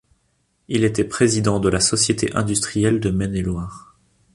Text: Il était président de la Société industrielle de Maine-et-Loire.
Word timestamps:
Il 0.67 0.83
était 0.83 1.03
président 1.03 1.59
de 1.59 1.69
la 1.69 1.79
Société 1.79 2.33
industrielle 2.35 2.99
de 2.99 3.11
Maine-et-Loire. 3.11 3.99